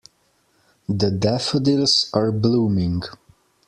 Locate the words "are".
2.11-2.31